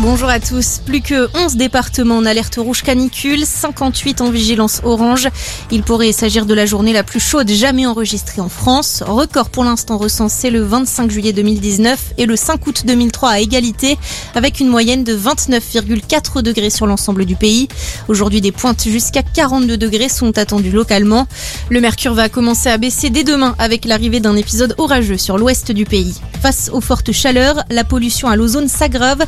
Bonjour 0.00 0.28
à 0.28 0.40
tous. 0.40 0.82
Plus 0.84 1.00
que 1.00 1.26
11 1.34 1.56
départements 1.56 2.18
en 2.18 2.26
alerte 2.26 2.56
rouge 2.58 2.82
canicule, 2.82 3.46
58 3.46 4.20
en 4.20 4.30
vigilance 4.30 4.82
orange. 4.84 5.30
Il 5.70 5.82
pourrait 5.82 6.12
s'agir 6.12 6.44
de 6.44 6.52
la 6.52 6.66
journée 6.66 6.92
la 6.92 7.02
plus 7.02 7.18
chaude 7.18 7.48
jamais 7.48 7.86
enregistrée 7.86 8.42
en 8.42 8.50
France. 8.50 9.02
Record 9.06 9.48
pour 9.48 9.64
l'instant 9.64 9.96
recensé 9.96 10.50
le 10.50 10.62
25 10.62 11.10
juillet 11.10 11.32
2019 11.32 12.12
et 12.18 12.26
le 12.26 12.36
5 12.36 12.66
août 12.66 12.82
2003 12.86 13.30
à 13.30 13.40
égalité, 13.40 13.96
avec 14.34 14.60
une 14.60 14.68
moyenne 14.68 15.02
de 15.02 15.16
29,4 15.16 16.42
degrés 16.42 16.70
sur 16.70 16.86
l'ensemble 16.86 17.24
du 17.24 17.34
pays. 17.34 17.68
Aujourd'hui, 18.08 18.42
des 18.42 18.52
pointes 18.52 18.86
jusqu'à 18.86 19.22
42 19.22 19.78
degrés 19.78 20.10
sont 20.10 20.36
attendues 20.36 20.72
localement. 20.72 21.26
Le 21.70 21.80
mercure 21.80 22.12
va 22.12 22.28
commencer 22.28 22.68
à 22.68 22.76
baisser 22.76 23.08
dès 23.08 23.24
demain 23.24 23.54
avec 23.58 23.86
l'arrivée 23.86 24.20
d'un 24.20 24.36
épisode 24.36 24.74
orageux 24.76 25.16
sur 25.16 25.38
l'ouest 25.38 25.72
du 25.72 25.86
pays. 25.86 26.20
Face 26.42 26.70
aux 26.70 26.82
fortes 26.82 27.12
chaleurs, 27.12 27.64
la 27.70 27.82
pollution 27.82 28.28
à 28.28 28.36
l'ozone 28.36 28.68
s'aggrave. 28.68 29.24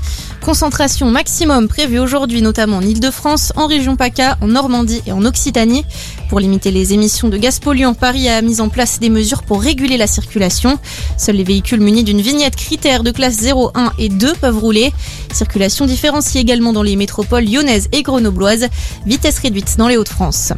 Concentration 0.58 1.08
maximum 1.08 1.68
prévue 1.68 2.00
aujourd'hui 2.00 2.42
notamment 2.42 2.78
en 2.78 2.82
Ile-de-France, 2.82 3.52
en 3.54 3.68
région 3.68 3.94
PACA, 3.94 4.36
en 4.40 4.48
Normandie 4.48 5.02
et 5.06 5.12
en 5.12 5.24
Occitanie. 5.24 5.84
Pour 6.28 6.40
limiter 6.40 6.72
les 6.72 6.94
émissions 6.94 7.28
de 7.28 7.36
gaz 7.36 7.60
polluants, 7.60 7.94
Paris 7.94 8.28
a 8.28 8.42
mis 8.42 8.60
en 8.60 8.68
place 8.68 8.98
des 8.98 9.08
mesures 9.08 9.44
pour 9.44 9.62
réguler 9.62 9.96
la 9.96 10.08
circulation. 10.08 10.80
Seuls 11.16 11.36
les 11.36 11.44
véhicules 11.44 11.80
munis 11.80 12.02
d'une 12.02 12.20
vignette 12.20 12.56
critère 12.56 13.04
de 13.04 13.12
classe 13.12 13.36
0, 13.36 13.70
1 13.76 13.92
et 14.00 14.08
2 14.08 14.32
peuvent 14.32 14.58
rouler. 14.58 14.92
Circulation 15.32 15.86
différenciée 15.86 16.40
également 16.40 16.72
dans 16.72 16.82
les 16.82 16.96
métropoles 16.96 17.44
lyonnaises 17.44 17.86
et 17.92 18.02
grenobloises. 18.02 18.66
Vitesse 19.06 19.38
réduite 19.38 19.76
dans 19.78 19.86
les 19.86 19.96
Hauts-de-France. 19.96 20.54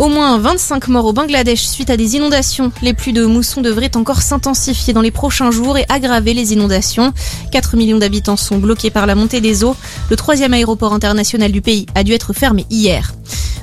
Au 0.00 0.08
moins 0.08 0.38
25 0.38 0.88
morts 0.88 1.04
au 1.04 1.12
Bangladesh 1.12 1.60
suite 1.60 1.90
à 1.90 1.98
des 1.98 2.16
inondations. 2.16 2.72
Les 2.80 2.94
pluies 2.94 3.12
de 3.12 3.26
mousson 3.26 3.60
devraient 3.60 3.98
encore 3.98 4.22
s'intensifier 4.22 4.94
dans 4.94 5.02
les 5.02 5.10
prochains 5.10 5.50
jours 5.50 5.76
et 5.76 5.84
aggraver 5.90 6.32
les 6.32 6.54
inondations. 6.54 7.12
4 7.52 7.76
millions 7.76 7.98
d'habitants 7.98 8.38
sont 8.38 8.56
bloqués 8.56 8.88
par 8.88 9.04
la 9.04 9.14
des 9.38 9.62
eaux. 9.62 9.76
Le 10.10 10.16
troisième 10.16 10.54
aéroport 10.54 10.92
international 10.92 11.52
du 11.52 11.60
pays 11.60 11.86
a 11.94 12.02
dû 12.02 12.12
être 12.12 12.32
fermé 12.32 12.66
hier. 12.70 13.12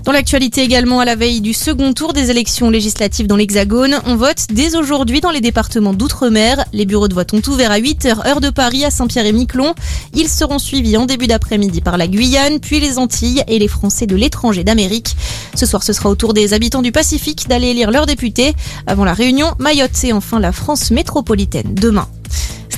Dans 0.08 0.14
l'actualité 0.14 0.62
également, 0.62 1.02
à 1.02 1.06
la 1.06 1.18
veille 1.18 1.42
du 1.42 1.54
second 1.54 1.92
tour 1.92 2.14
des 2.14 2.32
élections 2.32 2.70
législatives 2.70 3.28
dans 3.28 3.36
l'Hexagone, 3.36 4.00
on 4.06 4.16
vote 4.16 4.46
dès 4.50 4.78
aujourd'hui 4.78 5.20
dans 5.20 5.32
les 5.32 5.42
départements 5.42 5.92
d'outre-mer. 5.92 6.64
Les 6.72 6.86
bureaux 6.86 7.10
de 7.10 7.14
vote 7.14 7.34
ont 7.34 7.42
ouvert 7.50 7.74
à 7.74 7.78
8h 7.78 8.26
heure 8.26 8.40
de 8.40 8.50
Paris 8.50 8.86
à 8.86 8.90
Saint-Pierre-et-Miquelon. 8.90 9.76
Ils 10.14 10.30
seront 10.30 10.60
suivis 10.60 10.96
en 10.96 11.08
début 11.08 11.28
d'après-midi 11.28 11.82
par 11.82 11.98
la 11.98 12.08
Guyane, 12.08 12.62
puis 12.62 12.80
les 12.80 13.00
Antilles 13.00 13.44
et 13.50 13.60
les 13.60 13.68
Français 13.68 14.06
de 14.06 14.16
l'étranger 14.16 14.64
d'Amérique. 14.64 15.14
Ce 15.56 15.66
soir, 15.66 15.84
ce 15.84 15.92
sera 15.92 16.10
au 16.10 16.16
tour 16.16 16.34
des 16.34 16.54
habitants 16.54 16.82
du 16.82 16.94
Pacifique 16.94 17.50
d'aller 17.50 17.72
élire 17.72 17.92
leurs 17.92 18.06
députés. 18.06 18.54
Avant 18.86 19.04
la 19.04 19.14
Réunion, 19.14 19.56
Mayotte 19.60 20.06
et 20.06 20.14
enfin 20.14 20.40
la 20.40 20.54
France 20.54 20.90
métropolitaine 20.90 21.76
demain. 21.76 22.08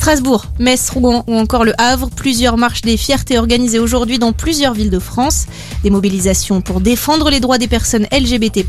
Strasbourg, 0.09 0.45
Metz, 0.57 0.89
Rouen 0.89 1.23
ou 1.27 1.35
encore 1.35 1.63
le 1.63 1.79
Havre, 1.79 2.09
plusieurs 2.09 2.57
marches 2.57 2.81
des 2.81 2.97
fiertés 2.97 3.37
organisées 3.37 3.77
aujourd'hui 3.77 4.17
dans 4.17 4.33
plusieurs 4.33 4.73
villes 4.73 4.89
de 4.89 4.97
France. 4.97 5.45
Des 5.83 5.91
mobilisations 5.91 6.61
pour 6.61 6.81
défendre 6.81 7.29
les 7.29 7.39
droits 7.39 7.59
des 7.59 7.67
personnes 7.67 8.07
LGBT+. 8.11 8.65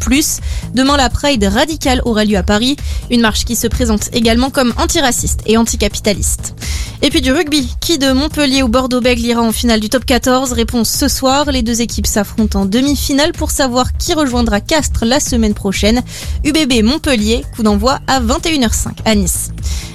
Demain, 0.74 0.98
la 0.98 1.08
Pride 1.08 1.42
radicale 1.44 2.02
aura 2.04 2.26
lieu 2.26 2.36
à 2.36 2.42
Paris. 2.42 2.76
Une 3.10 3.22
marche 3.22 3.46
qui 3.46 3.56
se 3.56 3.68
présente 3.68 4.10
également 4.12 4.50
comme 4.50 4.74
antiraciste 4.76 5.40
et 5.46 5.56
anticapitaliste. 5.56 6.54
Et 7.00 7.08
puis 7.08 7.22
du 7.22 7.32
rugby. 7.32 7.74
Qui 7.80 7.96
de 7.96 8.12
Montpellier 8.12 8.62
ou 8.62 8.68
Bordeaux-Bègles 8.68 9.24
ira 9.24 9.40
en 9.40 9.52
finale 9.52 9.80
du 9.80 9.88
top 9.88 10.04
14 10.04 10.52
Réponse 10.52 10.90
ce 10.90 11.08
soir. 11.08 11.50
Les 11.50 11.62
deux 11.62 11.80
équipes 11.80 12.06
s'affrontent 12.06 12.60
en 12.60 12.66
demi-finale 12.66 13.32
pour 13.32 13.50
savoir 13.50 13.96
qui 13.96 14.12
rejoindra 14.12 14.60
Castres 14.60 15.06
la 15.06 15.20
semaine 15.20 15.54
prochaine. 15.54 16.02
UBB 16.44 16.82
Montpellier, 16.84 17.46
coup 17.56 17.62
d'envoi 17.62 17.98
à 18.08 18.20
21h05 18.20 18.90
à 19.06 19.14
Nice. 19.14 19.52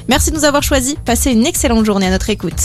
Merci 0.07 0.31
de 0.31 0.35
nous 0.35 0.45
avoir 0.45 0.63
choisis. 0.63 0.95
Passez 1.05 1.31
une 1.31 1.45
excellente 1.45 1.85
journée 1.85 2.07
à 2.07 2.11
notre 2.11 2.29
écoute. 2.29 2.61